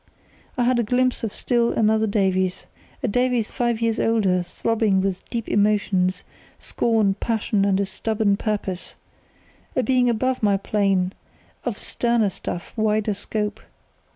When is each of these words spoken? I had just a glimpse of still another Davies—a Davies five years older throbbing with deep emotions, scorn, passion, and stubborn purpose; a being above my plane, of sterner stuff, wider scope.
I 0.57 0.63
had 0.63 0.77
just 0.77 0.89
a 0.89 0.89
glimpse 0.89 1.23
of 1.23 1.31
still 1.31 1.73
another 1.73 2.07
Davies—a 2.07 3.07
Davies 3.07 3.51
five 3.51 3.81
years 3.81 3.99
older 3.99 4.41
throbbing 4.41 4.99
with 4.99 5.23
deep 5.29 5.47
emotions, 5.47 6.23
scorn, 6.57 7.13
passion, 7.19 7.63
and 7.65 7.87
stubborn 7.87 8.35
purpose; 8.35 8.95
a 9.75 9.83
being 9.83 10.09
above 10.09 10.41
my 10.41 10.57
plane, 10.57 11.13
of 11.65 11.77
sterner 11.77 12.29
stuff, 12.31 12.73
wider 12.75 13.13
scope. 13.13 13.59